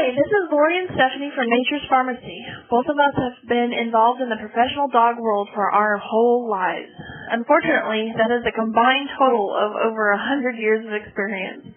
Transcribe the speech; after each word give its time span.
Hi, 0.00 0.16
this 0.16 0.32
is 0.32 0.48
Lori 0.48 0.80
and 0.80 0.88
Stephanie 0.96 1.28
from 1.36 1.44
Nature's 1.44 1.84
Pharmacy. 1.84 2.40
Both 2.72 2.88
of 2.88 2.96
us 2.96 3.12
have 3.20 3.36
been 3.44 3.68
involved 3.68 4.24
in 4.24 4.32
the 4.32 4.40
professional 4.40 4.88
dog 4.88 5.20
world 5.20 5.52
for 5.52 5.68
our 5.68 6.00
whole 6.00 6.48
lives. 6.48 6.88
Unfortunately, 7.28 8.08
that 8.16 8.32
is 8.32 8.40
a 8.48 8.54
combined 8.56 9.12
total 9.20 9.52
of 9.52 9.76
over 9.76 10.16
a 10.16 10.16
hundred 10.16 10.56
years 10.56 10.88
of 10.88 10.96
experience. 10.96 11.76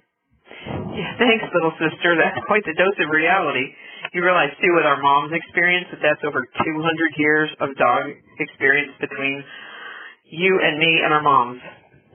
Yeah, 0.96 1.20
thanks, 1.20 1.52
little 1.52 1.76
sister. 1.76 2.16
That's 2.16 2.40
quite 2.48 2.64
the 2.64 2.80
dose 2.80 2.96
of 3.04 3.12
reality. 3.12 3.76
You 4.16 4.24
realize, 4.24 4.56
too, 4.56 4.72
with 4.72 4.88
our 4.88 5.04
mom's 5.04 5.36
experience, 5.36 5.92
that 5.92 6.00
that's 6.00 6.24
over 6.24 6.48
200 6.64 7.20
years 7.20 7.52
of 7.60 7.76
dog 7.76 8.08
experience 8.40 8.96
between 9.04 9.44
you 10.32 10.64
and 10.64 10.80
me 10.80 11.04
and 11.04 11.12
our 11.12 11.28
moms. 11.28 11.60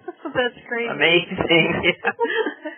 That's 0.25 0.56
great. 0.72 0.88
Amazing. 0.88 1.84
Yeah. 1.84 2.11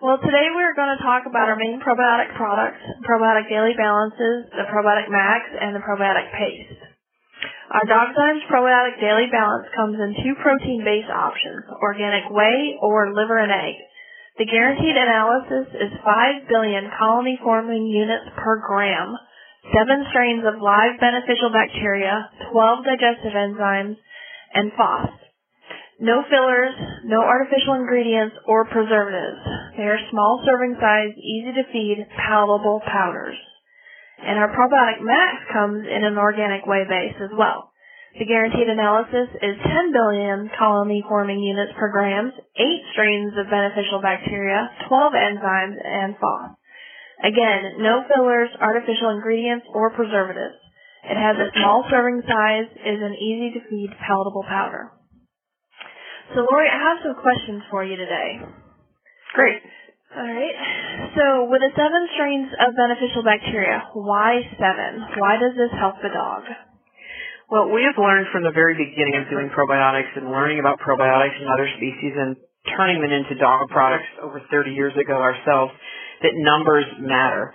Well, 0.00 0.16
today 0.16 0.48
we're 0.56 0.72
going 0.72 0.96
to 0.96 1.04
talk 1.04 1.28
about 1.28 1.52
our 1.52 1.60
main 1.60 1.76
probiotic 1.76 2.32
products, 2.32 2.80
Probiotic 3.04 3.52
Daily 3.52 3.76
Balances, 3.76 4.48
the 4.48 4.64
Probiotic 4.72 5.12
Max, 5.12 5.44
and 5.52 5.76
the 5.76 5.84
Probiotic 5.84 6.24
Paste. 6.32 6.80
Our 7.68 7.84
Dogzymes 7.84 8.48
Probiotic 8.48 8.96
Daily 8.96 9.28
Balance 9.28 9.68
comes 9.76 10.00
in 10.00 10.24
two 10.24 10.40
protein-based 10.40 11.12
options, 11.12 11.68
organic 11.84 12.32
whey 12.32 12.80
or 12.80 13.12
liver 13.12 13.44
and 13.44 13.52
egg. 13.52 13.76
The 14.40 14.48
guaranteed 14.48 14.96
analysis 14.96 15.68
is 15.76 15.92
5 16.00 16.48
billion 16.48 16.88
colony-forming 16.96 17.84
units 17.84 18.32
per 18.40 18.56
gram, 18.64 19.12
7 19.68 20.08
strains 20.08 20.48
of 20.48 20.64
live 20.64 20.96
beneficial 20.96 21.52
bacteria, 21.52 22.24
12 22.48 22.88
digestive 22.88 23.36
enzymes, 23.36 24.00
and 24.56 24.72
FOS. 24.80 25.12
No 26.00 26.24
fillers, 26.24 26.72
no 27.04 27.20
artificial 27.20 27.76
ingredients 27.76 28.40
or 28.48 28.64
preservatives. 28.64 29.59
They 29.80 29.88
are 29.88 30.10
small 30.12 30.44
serving 30.44 30.76
size, 30.76 31.16
easy 31.16 31.56
to 31.56 31.64
feed, 31.72 32.04
palatable 32.12 32.84
powders. 32.84 33.40
And 34.20 34.36
our 34.36 34.52
probiotic 34.52 35.00
max 35.00 35.40
comes 35.56 35.88
in 35.88 36.04
an 36.04 36.20
organic 36.20 36.68
whey 36.68 36.84
base 36.84 37.16
as 37.16 37.32
well. 37.32 37.72
The 38.12 38.28
guaranteed 38.28 38.68
analysis 38.68 39.32
is 39.40 39.56
10 39.56 39.96
billion 39.96 40.52
colony 40.60 41.00
forming 41.08 41.40
units 41.40 41.72
per 41.80 41.88
gram, 41.88 42.28
8 42.28 42.92
strains 42.92 43.32
of 43.40 43.48
beneficial 43.48 44.04
bacteria, 44.04 44.68
12 44.84 45.12
enzymes, 45.16 45.80
and 45.80 46.12
FOS. 46.20 46.60
Again, 47.24 47.80
no 47.80 48.04
fillers, 48.04 48.52
artificial 48.60 49.16
ingredients, 49.16 49.64
or 49.72 49.96
preservatives. 49.96 50.60
It 51.08 51.16
has 51.16 51.40
a 51.40 51.48
small 51.56 51.88
serving 51.88 52.20
size, 52.28 52.68
is 52.84 53.00
an 53.00 53.16
easy 53.16 53.56
to 53.56 53.64
feed 53.64 53.96
palatable 53.96 54.44
powder. 54.44 54.92
So 56.36 56.44
Lori, 56.44 56.68
I 56.68 56.76
have 56.76 57.00
some 57.00 57.16
questions 57.16 57.64
for 57.72 57.80
you 57.82 57.96
today. 57.96 58.44
Great. 59.34 59.62
All 60.10 60.26
right. 60.26 60.56
So 61.14 61.46
with 61.46 61.62
the 61.62 61.70
seven 61.78 62.02
strains 62.18 62.50
of 62.58 62.74
beneficial 62.74 63.22
bacteria, 63.22 63.94
why 63.94 64.42
seven? 64.58 65.06
Why 65.16 65.38
does 65.38 65.54
this 65.54 65.70
help 65.78 66.02
the 66.02 66.10
dog? 66.10 66.42
Well, 67.50 67.70
we 67.70 67.82
have 67.86 67.98
learned 67.98 68.26
from 68.30 68.42
the 68.42 68.54
very 68.54 68.74
beginning 68.74 69.22
of 69.22 69.30
doing 69.30 69.50
probiotics 69.50 70.10
and 70.18 70.30
learning 70.30 70.58
about 70.58 70.78
probiotics 70.82 71.34
and 71.38 71.50
other 71.50 71.66
species 71.78 72.14
and 72.14 72.36
turning 72.76 73.02
them 73.02 73.10
into 73.10 73.38
dog 73.38 73.70
products 73.70 74.06
over 74.22 74.42
30 74.50 74.70
years 74.70 74.94
ago 74.98 75.14
ourselves 75.14 75.72
that 76.22 76.34
numbers 76.34 76.86
matter. 76.98 77.54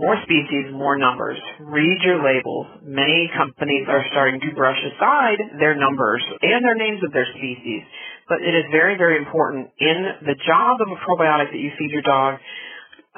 More 0.00 0.16
species, 0.24 0.72
more 0.72 0.96
numbers. 0.96 1.36
Read 1.60 1.98
your 2.00 2.24
labels. 2.24 2.66
Many 2.80 3.30
companies 3.36 3.84
are 3.88 4.04
starting 4.10 4.40
to 4.40 4.56
brush 4.56 4.80
aside 4.96 5.36
their 5.60 5.76
numbers 5.76 6.24
and 6.40 6.64
their 6.64 6.76
names 6.76 7.04
of 7.04 7.12
their 7.12 7.28
species. 7.36 7.84
But 8.30 8.46
it 8.46 8.54
is 8.54 8.70
very, 8.70 8.94
very 8.94 9.18
important 9.18 9.74
in 9.82 10.22
the 10.22 10.38
job 10.46 10.78
of 10.78 10.86
a 10.86 10.98
probiotic 11.02 11.50
that 11.50 11.58
you 11.58 11.74
feed 11.74 11.90
your 11.90 12.06
dog 12.06 12.38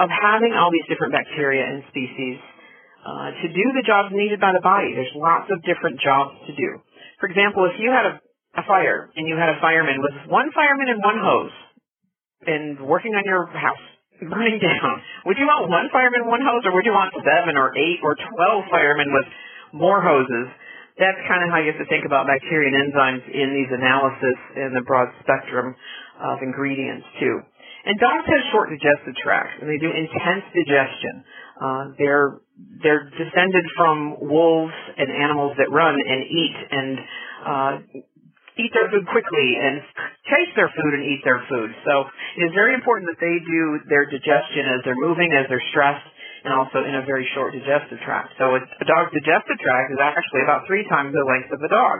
of 0.01 0.09
having 0.09 0.57
all 0.57 0.73
these 0.73 0.89
different 0.89 1.13
bacteria 1.13 1.69
and 1.69 1.85
species 1.93 2.41
uh, 3.05 3.29
to 3.37 3.47
do 3.53 3.65
the 3.77 3.85
jobs 3.85 4.09
needed 4.17 4.41
by 4.41 4.57
the 4.57 4.65
body. 4.65 4.97
There's 4.97 5.13
lots 5.13 5.53
of 5.53 5.61
different 5.69 6.01
jobs 6.01 6.33
to 6.49 6.57
do. 6.57 6.81
For 7.21 7.29
example, 7.29 7.69
if 7.69 7.77
you 7.77 7.93
had 7.93 8.09
a, 8.09 8.15
a 8.57 8.65
fire 8.65 9.13
and 9.13 9.29
you 9.29 9.37
had 9.37 9.53
a 9.53 9.61
fireman 9.61 10.01
with 10.01 10.33
one 10.33 10.49
fireman 10.57 10.89
and 10.89 11.01
one 11.05 11.21
hose 11.21 11.57
and 12.49 12.65
working 12.81 13.13
on 13.13 13.23
your 13.29 13.47
house, 13.53 13.85
burning 14.33 14.59
down. 14.63 14.97
Would 15.27 15.37
you 15.37 15.45
want 15.45 15.69
one 15.69 15.91
fireman, 15.93 16.25
one 16.31 16.41
hose, 16.41 16.63
or 16.65 16.73
would 16.73 16.87
you 16.87 16.95
want 16.95 17.13
seven 17.21 17.59
or 17.59 17.77
eight 17.77 18.01
or 18.03 18.15
twelve 18.15 18.65
firemen 18.71 19.13
with 19.13 19.29
more 19.75 20.01
hoses? 20.01 20.47
That's 20.99 21.21
kind 21.25 21.41
of 21.45 21.49
how 21.49 21.59
you 21.65 21.73
have 21.73 21.81
to 21.81 21.89
think 21.89 22.05
about 22.05 22.29
bacteria 22.29 22.69
and 22.69 22.93
enzymes 22.93 23.25
in 23.33 23.49
these 23.57 23.71
analysis 23.73 24.39
and 24.57 24.77
the 24.77 24.85
broad 24.85 25.09
spectrum 25.25 25.75
of 26.21 26.45
ingredients 26.45 27.07
too. 27.19 27.41
And 27.85 27.99
dogs 27.99 28.27
have 28.29 28.43
short 28.53 28.71
digestive 28.71 29.17
tracts, 29.25 29.59
and 29.59 29.67
they 29.67 29.79
do 29.79 29.91
intense 29.91 30.45
digestion. 30.55 31.25
Uh, 31.59 31.83
they're 31.99 32.39
they're 32.83 33.11
descended 33.11 33.65
from 33.77 34.17
wolves 34.21 34.77
and 34.97 35.11
animals 35.11 35.57
that 35.59 35.67
run 35.73 35.97
and 35.99 36.21
eat 36.23 36.57
and 36.71 36.99
uh, 37.43 37.73
eat 38.59 38.71
their 38.77 38.87
food 38.93 39.09
quickly 39.09 39.49
and 39.59 39.81
chase 40.29 40.53
their 40.55 40.71
food 40.71 40.93
and 40.95 41.05
eat 41.09 41.23
their 41.25 41.41
food. 41.49 41.71
So 41.89 42.05
it 42.39 42.43
is 42.47 42.55
very 42.55 42.75
important 42.75 43.09
that 43.09 43.19
they 43.19 43.37
do 43.41 43.81
their 43.89 44.07
digestion 44.07 44.69
as 44.77 44.85
they're 44.85 45.03
moving, 45.03 45.33
as 45.33 45.49
they're 45.49 45.65
stressed, 45.73 46.07
and 46.43 46.51
also 46.55 46.83
in 46.83 46.95
a 46.99 47.07
very 47.07 47.27
short 47.35 47.55
digestive 47.55 48.03
tract. 48.03 48.35
So 48.39 48.55
a, 48.55 48.61
a 48.61 48.87
dog's 48.87 49.15
digestive 49.15 49.59
tract 49.63 49.95
is 49.95 50.01
actually 50.03 50.43
about 50.43 50.67
three 50.67 50.83
times 50.91 51.15
the 51.15 51.23
length 51.23 51.51
of 51.55 51.63
the 51.63 51.71
dog. 51.71 51.99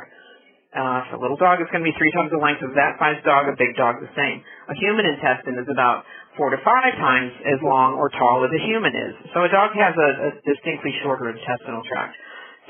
Uh, 0.73 1.17
a 1.17 1.21
little 1.21 1.37
dog 1.37 1.61
is 1.61 1.69
going 1.69 1.85
to 1.85 1.89
be 1.89 1.93
three 2.01 2.11
times 2.17 2.33
the 2.33 2.41
length 2.41 2.65
of 2.65 2.73
that 2.73 2.97
size 2.97 3.21
dog, 3.29 3.45
a 3.45 3.53
big 3.61 3.77
dog 3.77 4.01
the 4.01 4.09
same. 4.17 4.41
A 4.73 4.77
human 4.81 5.05
intestine 5.05 5.61
is 5.61 5.69
about 5.69 6.09
four 6.41 6.49
to 6.49 6.57
five 6.65 6.97
times 6.97 7.29
as 7.45 7.61
long 7.61 8.01
or 8.01 8.09
tall 8.09 8.41
as 8.41 8.51
a 8.57 8.63
human 8.65 8.97
is. 8.97 9.15
So 9.37 9.45
a 9.45 9.53
dog 9.53 9.77
has 9.77 9.93
a, 9.93 10.09
a 10.27 10.31
distinctly 10.49 10.97
shorter 11.05 11.29
intestinal 11.29 11.85
tract. 11.85 12.17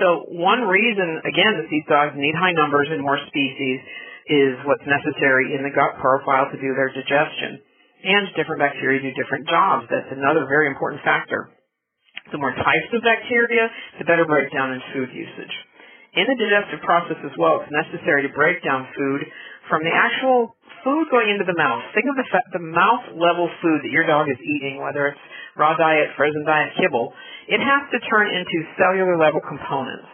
So 0.03 0.27
one 0.34 0.66
reason, 0.66 1.22
again, 1.22 1.62
that 1.62 1.71
these 1.71 1.87
dogs 1.87 2.19
need 2.19 2.34
high 2.34 2.56
numbers 2.59 2.91
and 2.91 2.99
more 2.99 3.22
species 3.31 3.78
is 4.27 4.59
what's 4.66 4.82
necessary 4.82 5.55
in 5.55 5.62
the 5.62 5.71
gut 5.71 5.94
profile 6.03 6.50
to 6.50 6.59
do 6.59 6.75
their 6.75 6.91
digestion. 6.91 7.62
And 8.03 8.27
different 8.34 8.59
bacteria 8.59 8.99
do 8.99 9.15
different 9.15 9.47
jobs. 9.47 9.87
That's 9.87 10.11
another 10.11 10.50
very 10.50 10.66
important 10.66 11.06
factor. 11.06 11.55
The 12.31 12.38
more 12.38 12.55
types 12.55 12.91
of 12.94 13.03
bacteria, 13.03 13.66
the 13.99 14.06
better 14.06 14.25
breakdown 14.25 14.72
in 14.72 14.81
food 14.94 15.10
usage. 15.10 15.55
In 16.15 16.28
the 16.28 16.37
digestive 16.38 16.84
process 16.84 17.19
as 17.25 17.34
well, 17.41 17.65
it's 17.65 17.72
necessary 17.72 18.22
to 18.22 18.31
break 18.37 18.62
down 18.62 18.87
food 18.94 19.27
from 19.66 19.83
the 19.83 19.91
actual 19.91 20.55
food 20.84 21.09
going 21.11 21.32
into 21.32 21.49
the 21.49 21.56
mouth. 21.56 21.82
Think 21.97 22.06
of 22.06 22.16
the, 22.21 22.27
the 22.53 22.65
mouth 22.65 23.16
level 23.16 23.49
food 23.59 23.81
that 23.82 23.91
your 23.91 24.06
dog 24.06 24.28
is 24.28 24.38
eating, 24.38 24.78
whether 24.78 25.09
it's 25.09 25.25
raw 25.56 25.75
diet, 25.77 26.12
frozen 26.16 26.44
diet, 26.44 26.77
kibble 26.78 27.12
it 27.49 27.59
has 27.59 27.82
to 27.91 27.99
turn 28.06 28.31
into 28.31 28.56
cellular 28.78 29.19
level 29.19 29.43
components 29.43 30.06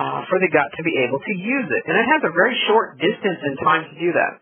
uh, 0.00 0.24
for 0.28 0.40
the 0.40 0.48
gut 0.48 0.72
to 0.72 0.82
be 0.82 0.96
able 1.04 1.20
to 1.20 1.34
use 1.36 1.68
it. 1.68 1.82
And 1.84 1.94
it 2.00 2.06
has 2.16 2.22
a 2.24 2.32
very 2.32 2.56
short 2.68 2.96
distance 2.96 3.40
in 3.44 3.52
time 3.60 3.92
to 3.92 3.94
do 4.00 4.10
that. 4.16 4.32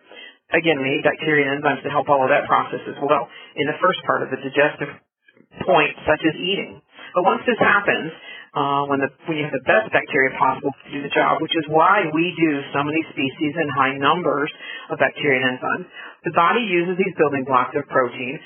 Again, 0.55 0.79
we 0.83 0.99
need 0.99 1.03
bacteria 1.07 1.47
and 1.47 1.63
enzymes 1.63 1.83
to 1.87 1.91
help 1.91 2.11
all 2.11 2.23
of 2.23 2.31
that 2.31 2.47
process 2.47 2.83
as 2.87 2.99
well 3.03 3.27
in 3.55 3.67
the 3.67 3.79
first 3.79 4.03
part 4.07 4.23
of 4.23 4.31
the 4.35 4.39
digestive 4.39 4.91
point, 5.67 5.95
such 6.07 6.23
as 6.27 6.35
eating. 6.39 6.83
But 7.15 7.23
once 7.27 7.43
this 7.47 7.59
happens, 7.59 8.13
uh, 8.51 8.83
when, 8.91 8.99
the, 8.99 9.11
when 9.31 9.39
you 9.39 9.47
have 9.47 9.55
the 9.55 9.63
best 9.63 9.95
bacteria 9.95 10.35
possible 10.35 10.75
to 10.75 10.87
do 10.91 10.99
the 11.07 11.13
job, 11.15 11.39
which 11.39 11.55
is 11.55 11.63
why 11.71 12.03
we 12.11 12.35
do 12.35 12.51
so 12.75 12.83
many 12.83 12.99
species 13.15 13.53
in 13.55 13.67
high 13.79 13.95
numbers 13.95 14.51
of 14.91 14.99
bacteria 14.99 15.39
and 15.39 15.59
enzymes, 15.59 15.87
the 16.27 16.35
body 16.35 16.67
uses 16.67 16.99
these 16.99 17.15
building 17.15 17.47
blocks 17.47 17.75
of 17.79 17.87
protein 17.87 18.39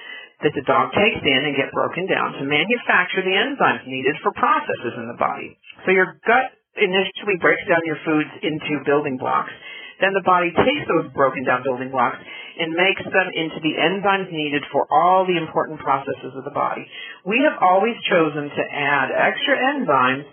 that 0.44 0.52
the 0.52 0.64
dog 0.68 0.92
takes 0.92 1.24
in 1.24 1.40
and 1.48 1.56
get 1.56 1.72
broken 1.72 2.04
down 2.04 2.36
to 2.36 2.44
manufacture 2.44 3.24
the 3.24 3.32
enzymes 3.32 3.88
needed 3.88 4.12
for 4.20 4.32
processes 4.36 4.92
in 5.00 5.08
the 5.08 5.16
body. 5.16 5.56
So 5.88 5.96
your 5.96 6.20
gut 6.28 6.52
initially 6.76 7.38
breaks 7.40 7.64
down 7.64 7.80
your 7.86 7.98
foods 8.04 8.32
into 8.42 8.82
building 8.84 9.16
blocks. 9.16 9.52
Then 10.04 10.12
the 10.12 10.28
body 10.28 10.52
takes 10.52 10.84
those 10.84 11.08
broken 11.16 11.48
down 11.48 11.64
building 11.64 11.88
blocks 11.88 12.20
and 12.20 12.76
makes 12.76 13.00
them 13.00 13.28
into 13.32 13.56
the 13.64 13.72
enzymes 13.72 14.28
needed 14.28 14.60
for 14.68 14.84
all 14.92 15.24
the 15.24 15.40
important 15.40 15.80
processes 15.80 16.36
of 16.36 16.44
the 16.44 16.52
body. 16.52 16.84
We 17.24 17.40
have 17.48 17.56
always 17.64 17.96
chosen 18.04 18.52
to 18.52 18.62
add 18.68 19.08
extra 19.16 19.56
enzymes 19.56 20.28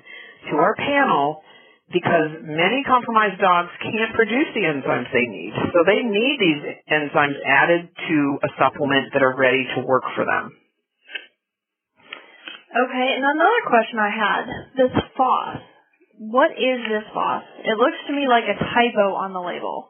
to 0.52 0.60
our 0.60 0.76
panel 0.76 1.40
because 1.88 2.44
many 2.44 2.84
compromised 2.84 3.40
dogs 3.40 3.72
can't 3.80 4.12
produce 4.12 4.52
the 4.52 4.68
enzymes 4.68 5.08
they 5.16 5.28
need. 5.32 5.56
So 5.72 5.88
they 5.88 6.04
need 6.04 6.36
these 6.36 6.62
enzymes 6.92 7.40
added 7.48 7.88
to 7.96 8.18
a 8.44 8.50
supplement 8.60 9.16
that 9.16 9.24
are 9.24 9.40
ready 9.40 9.64
to 9.80 9.88
work 9.88 10.04
for 10.20 10.28
them. 10.28 10.52
Okay, 12.76 13.08
and 13.16 13.24
another 13.24 13.62
question 13.68 14.00
I 14.00 14.12
had, 14.12 14.44
this 14.76 14.94
FOS. 15.16 15.71
What 16.22 16.54
is 16.54 16.78
this 16.86 17.02
FOS? 17.18 17.44
It 17.66 17.82
looks 17.82 17.98
to 18.06 18.14
me 18.14 18.30
like 18.30 18.46
a 18.46 18.54
typo 18.54 19.18
on 19.18 19.34
the 19.34 19.42
label. 19.42 19.90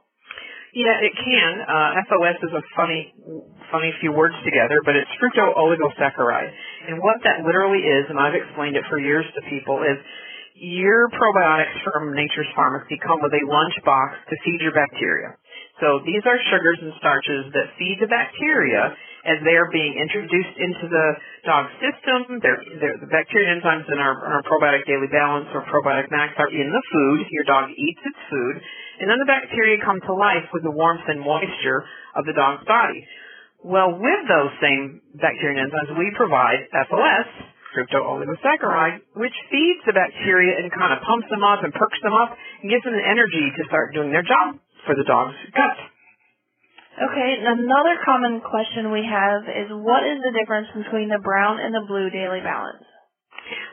Yeah, 0.71 0.95
it 1.03 1.11
can. 1.11 1.51
Uh, 1.59 1.99
FOS 2.07 2.39
is 2.47 2.55
a 2.55 2.63
funny, 2.71 3.11
funny 3.67 3.91
few 3.99 4.15
words 4.15 4.39
together, 4.47 4.79
but 4.87 4.95
it's 4.95 5.11
fructo 5.19 5.51
oligosaccharide. 5.51 6.55
And 6.87 7.03
what 7.03 7.19
that 7.27 7.43
literally 7.43 7.83
is, 7.83 8.07
and 8.07 8.15
I've 8.15 8.31
explained 8.31 8.79
it 8.79 8.87
for 8.87 8.95
years 8.95 9.27
to 9.35 9.41
people, 9.51 9.83
is 9.83 9.99
your 10.55 11.11
probiotics 11.11 11.75
from 11.83 12.15
Nature's 12.15 12.47
Pharmacy 12.55 12.95
come 13.03 13.19
with 13.19 13.35
a 13.35 13.43
lunch 13.51 13.75
box 13.83 14.15
to 14.31 14.35
feed 14.47 14.63
your 14.63 14.71
bacteria. 14.71 15.35
So 15.83 15.99
these 16.07 16.23
are 16.23 16.39
sugars 16.47 16.79
and 16.79 16.95
starches 16.95 17.51
that 17.59 17.75
feed 17.75 17.99
the 17.99 18.07
bacteria 18.07 18.95
as 19.25 19.37
they're 19.45 19.69
being 19.69 19.93
introduced 20.01 20.55
into 20.57 20.85
the 20.89 21.07
dog 21.45 21.69
system. 21.77 22.41
They're, 22.41 22.61
they're, 22.81 22.97
the 23.01 23.11
bacteria 23.11 23.53
enzymes 23.53 23.85
in 23.89 23.97
our, 24.01 24.15
our 24.17 24.41
probiotic 24.45 24.85
daily 24.89 25.09
balance 25.13 25.49
or 25.53 25.61
probiotic 25.69 26.09
max 26.09 26.33
are 26.41 26.49
in 26.49 26.69
the 26.69 26.83
food. 26.89 27.29
Your 27.29 27.45
dog 27.45 27.69
eats 27.69 28.01
its 28.01 28.21
food. 28.29 28.55
And 29.01 29.09
then 29.09 29.17
the 29.21 29.29
bacteria 29.29 29.77
come 29.81 30.01
to 30.01 30.13
life 30.13 30.45
with 30.53 30.61
the 30.65 30.73
warmth 30.73 31.05
and 31.05 31.21
moisture 31.21 31.85
of 32.17 32.25
the 32.25 32.33
dog's 32.33 32.65
body. 32.65 33.01
Well, 33.61 33.93
with 33.93 34.21
those 34.25 34.53
same 34.57 35.01
bacteria 35.21 35.61
enzymes, 35.61 35.93
we 35.93 36.09
provide 36.17 36.65
FOS, 36.89 37.29
fructooligosaccharides, 37.77 39.05
which 39.15 39.37
feeds 39.53 39.81
the 39.85 39.93
bacteria 39.93 40.57
and 40.57 40.73
kind 40.73 40.91
of 40.97 40.99
pumps 41.05 41.29
them 41.29 41.45
up 41.45 41.63
and 41.63 41.71
perks 41.73 42.01
them 42.01 42.13
up 42.13 42.33
and 42.33 42.67
gives 42.73 42.83
them 42.83 42.97
the 42.97 43.05
energy 43.05 43.53
to 43.53 43.61
start 43.69 43.93
doing 43.93 44.09
their 44.09 44.25
job 44.25 44.57
for 44.85 44.97
the 44.97 45.05
dog's 45.05 45.37
gut. 45.53 45.77
Okay, 46.91 47.31
another 47.39 47.95
common 48.03 48.43
question 48.43 48.91
we 48.91 49.07
have 49.07 49.47
is 49.47 49.71
what 49.71 50.03
is 50.03 50.19
the 50.19 50.35
difference 50.35 50.67
between 50.75 51.07
the 51.07 51.23
brown 51.23 51.59
and 51.63 51.71
the 51.71 51.87
blue 51.87 52.11
daily 52.11 52.43
balance? 52.43 52.83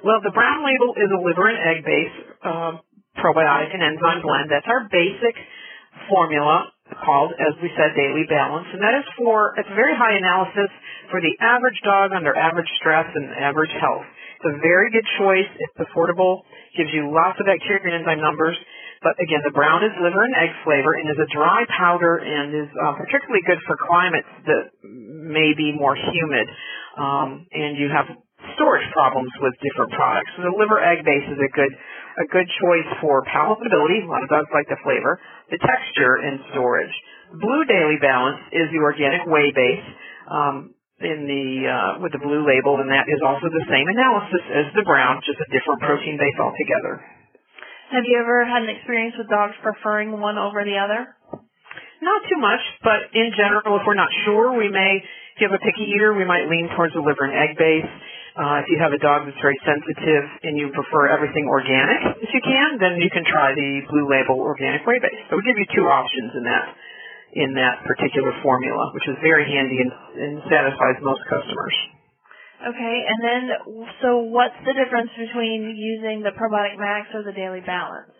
Well, 0.06 0.22
the 0.22 0.30
brown 0.30 0.62
label 0.62 0.94
is 0.94 1.10
a 1.10 1.20
liver 1.26 1.50
and 1.50 1.58
egg 1.58 1.78
based 1.82 2.18
uh, 2.46 2.72
probiotic 3.18 3.74
and 3.74 3.82
enzyme 3.82 4.22
blend. 4.22 4.46
That's 4.54 4.70
our 4.70 4.86
basic 4.86 5.34
formula 6.06 6.70
called, 7.04 7.34
as 7.36 7.58
we 7.58 7.74
said, 7.74 7.92
daily 7.98 8.24
balance, 8.30 8.70
and 8.72 8.80
that 8.80 8.94
is 8.94 9.06
for 9.18 9.52
it's 9.58 9.68
a 9.68 9.76
very 9.76 9.98
high 9.98 10.14
analysis 10.14 10.70
for 11.10 11.20
the 11.20 11.34
average 11.42 11.76
dog 11.84 12.14
under 12.14 12.32
average 12.32 12.70
stress 12.78 13.06
and 13.12 13.34
average 13.34 13.74
health. 13.82 14.06
It's 14.38 14.54
a 14.54 14.58
very 14.62 14.94
good 14.94 15.04
choice. 15.18 15.50
It's 15.58 15.90
affordable, 15.90 16.46
gives 16.78 16.94
you 16.94 17.10
lots 17.10 17.36
of 17.42 17.50
bacteria 17.50 17.82
and 17.82 18.06
enzyme 18.06 18.22
numbers, 18.22 18.54
but 19.02 19.14
again, 19.22 19.42
the 19.46 19.54
brown 19.54 19.84
is 19.86 19.94
liver 20.02 20.22
and 20.24 20.34
egg 20.34 20.52
flavor 20.66 20.94
and 20.98 21.06
is 21.10 21.20
a 21.20 21.30
dry 21.30 21.62
powder 21.70 22.18
and 22.18 22.50
is 22.54 22.70
uh, 22.74 22.94
particularly 22.98 23.42
good 23.46 23.62
for 23.66 23.78
climates 23.78 24.30
that 24.46 24.64
may 24.82 25.54
be 25.54 25.70
more 25.70 25.94
humid. 25.94 26.46
Um, 26.98 27.46
and 27.54 27.78
you 27.78 27.86
have 27.94 28.10
storage 28.58 28.86
problems 28.90 29.30
with 29.38 29.54
different 29.62 29.94
products. 29.94 30.30
So 30.34 30.50
the 30.50 30.54
liver 30.54 30.82
egg 30.82 31.06
base 31.06 31.26
is 31.30 31.38
a 31.38 31.50
good 31.54 31.72
a 32.18 32.26
good 32.34 32.50
choice 32.58 32.90
for 32.98 33.22
palatability. 33.30 34.02
A 34.02 34.10
lot 34.10 34.26
of 34.26 34.30
dogs 34.30 34.50
like 34.50 34.66
the 34.66 34.80
flavor, 34.82 35.22
the 35.54 35.58
texture, 35.62 36.18
and 36.18 36.42
storage. 36.50 36.90
Blue 37.30 37.62
Daily 37.70 38.02
Balance 38.02 38.42
is 38.50 38.66
the 38.74 38.82
organic 38.82 39.22
whey 39.30 39.54
base. 39.54 39.86
Um, 40.26 40.74
in 40.98 41.30
the 41.30 41.46
uh, 41.62 42.02
with 42.02 42.10
the 42.10 42.18
blue 42.18 42.42
label, 42.42 42.74
and 42.82 42.90
that 42.90 43.06
is 43.06 43.22
also 43.22 43.46
the 43.46 43.64
same 43.70 43.86
analysis 43.86 44.42
as 44.50 44.66
the 44.74 44.82
brown, 44.82 45.22
just 45.22 45.38
a 45.38 45.46
different 45.54 45.78
protein 45.78 46.18
base 46.18 46.34
altogether. 46.42 47.17
Have 47.88 48.04
you 48.04 48.20
ever 48.20 48.44
had 48.44 48.68
an 48.68 48.70
experience 48.70 49.16
with 49.16 49.32
dogs 49.32 49.56
preferring 49.64 50.12
one 50.12 50.36
over 50.36 50.60
the 50.60 50.76
other? 50.76 51.08
Not 52.04 52.20
too 52.28 52.36
much, 52.36 52.60
but 52.84 53.08
in 53.16 53.32
general, 53.32 53.80
if 53.80 53.82
we're 53.88 53.96
not 53.96 54.12
sure, 54.28 54.52
we 54.52 54.68
may, 54.68 55.00
if 55.00 55.36
you 55.40 55.48
have 55.48 55.56
a 55.56 55.64
picky 55.64 55.88
eater, 55.88 56.12
we 56.12 56.28
might 56.28 56.44
lean 56.52 56.68
towards 56.76 56.92
a 56.94 57.00
liver 57.00 57.24
and 57.24 57.32
egg 57.32 57.56
base. 57.56 57.88
Uh, 58.36 58.60
if 58.60 58.68
you 58.68 58.76
have 58.78 58.92
a 58.92 59.00
dog 59.00 59.24
that's 59.24 59.40
very 59.40 59.56
sensitive 59.64 60.24
and 60.44 60.54
you 60.60 60.68
prefer 60.70 61.08
everything 61.08 61.48
organic, 61.48 62.22
if 62.22 62.30
you 62.30 62.44
can, 62.44 62.76
then 62.76 63.00
you 63.00 63.08
can 63.08 63.24
try 63.24 63.56
the 63.56 63.82
blue 63.88 64.06
label 64.06 64.36
organic 64.36 64.84
whey 64.84 65.00
base. 65.00 65.24
So 65.32 65.40
we 65.40 65.42
give 65.48 65.56
you 65.56 65.66
two 65.74 65.88
options 65.88 66.36
in 66.36 66.44
that 66.44 66.64
in 67.34 67.52
that 67.56 67.84
particular 67.84 68.32
formula, 68.40 68.92
which 68.94 69.04
is 69.08 69.16
very 69.20 69.44
handy 69.44 69.76
and, 69.80 69.92
and 70.16 70.34
satisfies 70.48 70.96
most 71.04 71.20
customers. 71.28 71.97
Okay, 72.58 72.96
and 73.06 73.18
then 73.22 73.42
so 74.02 74.26
what's 74.34 74.58
the 74.66 74.74
difference 74.74 75.10
between 75.14 75.78
using 75.78 76.26
the 76.26 76.34
probiotic 76.34 76.74
max 76.74 77.06
or 77.14 77.22
the 77.22 77.32
daily 77.32 77.62
balance? 77.62 78.10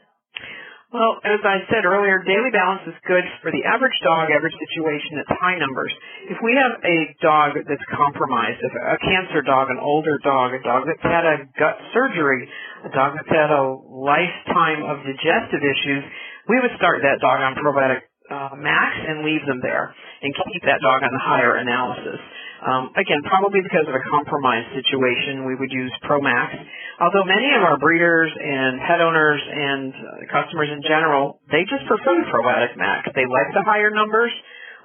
Well, 0.89 1.21
as 1.21 1.45
I 1.45 1.61
said 1.69 1.85
earlier, 1.85 2.25
daily 2.25 2.49
balance 2.49 2.81
is 2.89 2.97
good 3.05 3.27
for 3.45 3.53
the 3.53 3.61
average 3.69 3.99
dog, 4.01 4.33
average 4.33 4.57
situation 4.57 5.21
It's 5.21 5.37
high 5.37 5.61
numbers. 5.61 5.93
If 6.33 6.41
we 6.41 6.57
have 6.57 6.81
a 6.81 6.99
dog 7.21 7.61
that's 7.61 7.89
compromised, 7.93 8.57
if 8.57 8.73
a 8.73 8.97
cancer 9.05 9.45
dog, 9.45 9.69
an 9.69 9.77
older 9.85 10.17
dog, 10.25 10.57
a 10.57 10.63
dog 10.65 10.89
that's 10.89 11.05
had 11.05 11.29
a 11.29 11.37
gut 11.61 11.77
surgery, 11.93 12.49
a 12.89 12.91
dog 12.97 13.21
that's 13.21 13.29
had 13.29 13.53
a 13.53 13.65
lifetime 13.85 14.81
of 14.89 15.05
digestive 15.05 15.61
issues, 15.61 16.09
we 16.49 16.57
would 16.57 16.73
start 16.81 17.05
that 17.05 17.21
dog 17.21 17.45
on 17.45 17.53
probiotic 17.61 18.08
uh, 18.49 18.57
max 18.57 18.97
and 18.97 19.25
leave 19.25 19.45
them 19.45 19.61
there 19.61 19.93
and 20.23 20.33
keep 20.33 20.63
that 20.65 20.81
dog 20.81 21.05
on 21.05 21.13
the 21.13 21.25
higher 21.25 21.61
analysis. 21.61 22.21
Um, 22.59 22.91
again, 22.99 23.23
probably 23.23 23.63
because 23.63 23.87
of 23.87 23.95
a 23.95 24.03
compromised 24.11 24.75
situation, 24.75 25.47
we 25.47 25.55
would 25.55 25.71
use 25.71 25.93
ProMax. 26.03 26.59
Although 26.99 27.23
many 27.23 27.55
of 27.55 27.63
our 27.63 27.79
breeders 27.79 28.35
and 28.35 28.83
pet 28.83 28.99
owners 28.99 29.39
and 29.39 29.95
uh, 29.95 30.03
customers 30.33 30.67
in 30.67 30.83
general, 30.83 31.39
they 31.55 31.63
just 31.71 31.87
prefer 31.87 32.19
Probiotic 32.27 32.75
Max. 32.75 33.07
They 33.15 33.31
like 33.31 33.55
the 33.55 33.63
higher 33.63 33.95
numbers, 33.95 34.35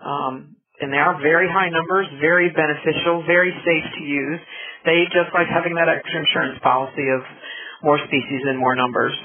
um, 0.06 0.54
and 0.82 0.94
they 0.94 1.02
are 1.02 1.18
very 1.18 1.50
high 1.50 1.74
numbers, 1.74 2.06
very 2.22 2.54
beneficial, 2.54 3.26
very 3.26 3.50
safe 3.66 3.88
to 3.98 4.04
use. 4.06 4.40
They 4.86 5.10
just 5.10 5.34
like 5.34 5.50
having 5.50 5.74
that 5.74 5.90
extra 5.90 6.22
insurance 6.22 6.62
policy 6.62 7.10
of 7.10 7.26
more 7.82 7.98
species 8.06 8.42
and 8.46 8.60
more 8.60 8.76
numbers. 8.78 9.18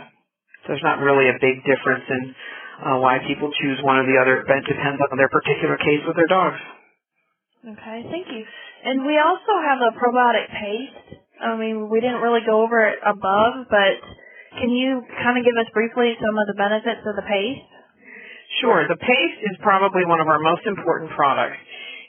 So 0.64 0.72
there's 0.72 0.86
not 0.86 1.04
really 1.04 1.28
a 1.28 1.36
big 1.36 1.60
difference 1.68 2.04
in 2.08 2.32
uh, 2.78 2.98
why 3.02 3.18
people 3.26 3.50
choose 3.60 3.78
one 3.82 3.98
or 3.98 4.06
the 4.06 4.18
other. 4.18 4.42
It 4.42 4.66
depends 4.66 5.00
on 5.10 5.18
their 5.18 5.28
particular 5.28 5.76
case 5.78 6.02
with 6.06 6.16
their 6.16 6.30
dogs. 6.30 6.60
Okay, 7.66 7.98
thank 8.10 8.26
you. 8.30 8.42
And 8.84 9.02
we 9.04 9.18
also 9.18 9.52
have 9.66 9.78
a 9.82 9.90
probiotic 9.98 10.46
paste. 10.54 11.18
I 11.42 11.58
mean, 11.58 11.90
we 11.90 12.00
didn't 12.00 12.22
really 12.22 12.42
go 12.46 12.62
over 12.62 12.86
it 12.86 12.98
above, 13.02 13.66
but 13.66 13.98
can 14.58 14.70
you 14.70 15.02
kind 15.22 15.38
of 15.38 15.42
give 15.44 15.54
us 15.58 15.66
briefly 15.74 16.14
some 16.18 16.34
of 16.38 16.46
the 16.46 16.54
benefits 16.54 17.02
of 17.02 17.14
the 17.18 17.26
paste? 17.26 17.66
Sure. 18.62 18.86
The 18.88 18.96
paste 18.96 19.40
is 19.44 19.58
probably 19.60 20.06
one 20.06 20.20
of 20.20 20.26
our 20.26 20.38
most 20.38 20.64
important 20.66 21.10
products. 21.12 21.58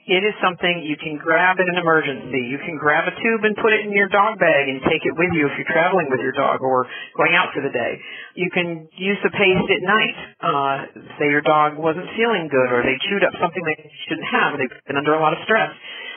It 0.10 0.26
is 0.26 0.34
something 0.42 0.82
you 0.90 0.98
can 0.98 1.22
grab 1.22 1.62
in 1.62 1.70
an 1.70 1.78
emergency. 1.78 2.50
You 2.50 2.58
can 2.66 2.82
grab 2.82 3.06
a 3.06 3.14
tube 3.14 3.46
and 3.46 3.54
put 3.62 3.78
it 3.78 3.86
in 3.86 3.94
your 3.94 4.10
dog 4.10 4.42
bag 4.42 4.66
and 4.66 4.82
take 4.90 5.06
it 5.06 5.14
with 5.14 5.30
you 5.38 5.46
if 5.46 5.54
you're 5.54 5.70
traveling 5.70 6.10
with 6.10 6.18
your 6.18 6.34
dog 6.34 6.66
or 6.66 6.90
going 7.14 7.38
out 7.38 7.54
for 7.54 7.62
the 7.62 7.70
day. 7.70 7.94
You 8.34 8.50
can 8.50 8.90
use 8.98 9.22
the 9.22 9.30
paste 9.30 9.70
at 9.70 9.82
night. 9.86 10.18
Uh, 10.42 10.76
say 11.22 11.30
your 11.30 11.46
dog 11.46 11.78
wasn't 11.78 12.10
feeling 12.18 12.50
good 12.50 12.74
or 12.74 12.82
they 12.82 12.98
chewed 13.06 13.22
up 13.22 13.38
something 13.38 13.62
they 13.62 13.86
shouldn't 14.10 14.26
have. 14.34 14.58
They've 14.58 14.78
been 14.90 14.98
under 14.98 15.14
a 15.14 15.22
lot 15.22 15.38
of 15.38 15.46
stress. 15.46 15.70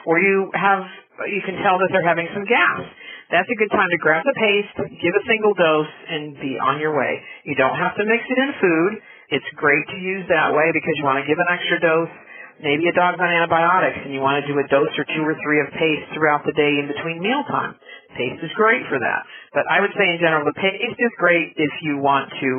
Or 0.08 0.16
you 0.16 0.48
have, 0.56 0.88
you 1.28 1.44
can 1.44 1.60
tell 1.60 1.76
that 1.76 1.92
they're 1.92 2.08
having 2.08 2.32
some 2.32 2.48
gas. 2.48 2.80
That's 3.28 3.48
a 3.52 3.58
good 3.60 3.76
time 3.76 3.92
to 3.92 4.00
grab 4.00 4.24
the 4.24 4.32
paste, 4.40 4.88
give 4.88 5.14
a 5.20 5.24
single 5.28 5.52
dose, 5.52 5.92
and 6.08 6.32
be 6.40 6.56
on 6.56 6.80
your 6.80 6.96
way. 6.96 7.20
You 7.44 7.60
don't 7.60 7.76
have 7.76 7.92
to 8.00 8.08
mix 8.08 8.24
it 8.24 8.38
in 8.40 8.56
food. 8.56 8.92
It's 9.36 9.50
great 9.60 9.84
to 9.92 9.98
use 10.00 10.24
that 10.32 10.56
way 10.56 10.72
because 10.72 10.96
you 10.96 11.04
want 11.04 11.20
to 11.20 11.28
give 11.28 11.36
an 11.36 11.48
extra 11.52 11.76
dose 11.76 12.12
Maybe 12.60 12.90
a 12.90 12.94
dog's 12.94 13.16
on 13.16 13.31
antibiotics 13.31 14.04
and 14.04 14.12
you 14.12 14.20
want 14.20 14.44
to 14.44 14.46
do 14.50 14.58
a 14.58 14.66
dose 14.69 14.93
or 14.99 15.06
two 15.08 15.25
or 15.25 15.34
three 15.40 15.60
of 15.64 15.72
paste 15.72 16.12
throughout 16.12 16.44
the 16.44 16.52
day 16.52 16.78
in 16.78 16.90
between 16.90 17.22
mealtime. 17.22 17.78
Paste 18.19 18.44
is 18.44 18.52
great 18.58 18.84
for 18.93 19.00
that. 19.00 19.20
But 19.56 19.65
I 19.70 19.81
would 19.81 19.94
say 19.96 20.05
in 20.12 20.19
general, 20.20 20.44
the 20.44 20.56
paste 20.58 21.00
is 21.00 21.12
great 21.17 21.56
if 21.56 21.72
you 21.81 21.96
want 21.98 22.29
to 22.29 22.50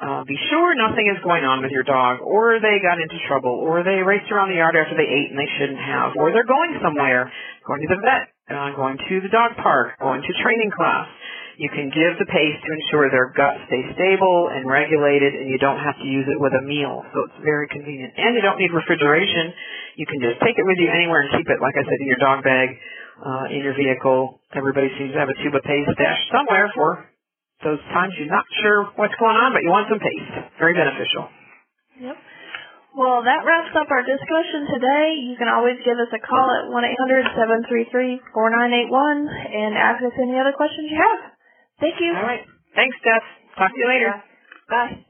uh, 0.00 0.24
be 0.24 0.36
sure 0.48 0.72
nothing 0.74 1.12
is 1.12 1.20
going 1.20 1.44
on 1.44 1.60
with 1.60 1.70
your 1.70 1.84
dog, 1.84 2.24
or 2.24 2.56
they 2.56 2.80
got 2.80 2.96
into 2.96 3.20
trouble, 3.28 3.52
or 3.52 3.84
they 3.84 4.00
raced 4.00 4.32
around 4.32 4.48
the 4.48 4.56
yard 4.56 4.72
after 4.72 4.96
they 4.96 5.04
ate 5.04 5.28
and 5.28 5.36
they 5.36 5.50
shouldn't 5.60 5.78
have, 5.78 6.16
or 6.16 6.32
they're 6.32 6.48
going 6.48 6.72
somewhere, 6.80 7.28
going 7.68 7.84
to 7.84 7.90
the 7.92 8.00
vet, 8.00 8.32
uh, 8.48 8.72
going 8.72 8.96
to 8.96 9.14
the 9.20 9.28
dog 9.28 9.52
park, 9.60 10.00
going 10.00 10.24
to 10.24 10.32
training 10.40 10.72
class. 10.72 11.04
You 11.60 11.68
can 11.68 11.92
give 11.92 12.16
the 12.16 12.24
paste 12.24 12.60
to 12.64 12.70
ensure 12.72 13.12
their 13.12 13.36
gut 13.36 13.52
stays 13.68 13.92
stable 13.92 14.48
and 14.48 14.64
regulated, 14.64 15.36
and 15.36 15.44
you 15.52 15.60
don't 15.60 15.76
have 15.76 15.92
to 16.00 16.06
use 16.08 16.24
it 16.24 16.40
with 16.40 16.56
a 16.56 16.64
meal. 16.64 17.04
So 17.12 17.28
it's 17.28 17.40
very 17.44 17.68
convenient. 17.68 18.16
And 18.16 18.32
you 18.32 18.40
don't 18.40 18.56
need 18.56 18.72
refrigeration. 18.72 19.52
You 20.00 20.08
can 20.08 20.24
just 20.24 20.40
take 20.40 20.56
it 20.56 20.64
with 20.64 20.80
you 20.80 20.88
anywhere 20.88 21.28
and 21.28 21.36
keep 21.36 21.44
it, 21.44 21.60
like 21.60 21.76
I 21.76 21.84
said, 21.84 21.98
in 22.00 22.08
your 22.08 22.22
dog 22.24 22.40
bag, 22.40 22.68
uh, 23.20 23.52
in 23.52 23.60
your 23.60 23.76
vehicle. 23.76 24.40
Everybody 24.56 24.88
seems 24.96 25.12
to 25.12 25.20
have 25.20 25.28
a 25.28 25.36
tube 25.44 25.52
of 25.52 25.60
paste 25.68 25.92
stashed 25.92 26.32
somewhere 26.32 26.72
for 26.72 27.10
those 27.64 27.80
times 27.92 28.16
you're 28.16 28.32
not 28.32 28.44
sure 28.64 28.88
what's 28.96 29.14
going 29.20 29.36
on, 29.36 29.52
but 29.52 29.60
you 29.60 29.68
want 29.68 29.84
some 29.92 30.00
paste. 30.00 30.32
Very 30.56 30.72
beneficial. 30.72 31.28
Yep. 32.00 32.16
Well, 32.96 33.22
that 33.22 33.44
wraps 33.46 33.70
up 33.76 33.86
our 33.86 34.02
discussion 34.02 34.66
today. 34.66 35.14
You 35.28 35.36
can 35.38 35.46
always 35.46 35.78
give 35.84 35.94
us 35.94 36.10
a 36.10 36.18
call 36.18 36.50
at 36.50 36.66
1-800-733-4981 36.72 38.24
and 38.32 39.78
ask 39.78 40.02
us 40.02 40.16
any 40.18 40.40
other 40.40 40.56
questions 40.56 40.90
you 40.90 40.98
have. 40.98 41.20
Thank 41.80 41.94
you. 42.00 42.14
All 42.16 42.22
right. 42.22 42.46
Thanks, 42.74 42.96
Steph. 43.00 43.22
Talk 43.58 43.72
to 43.72 43.78
you 43.78 43.88
later. 43.88 44.22
Bye. 44.68 45.06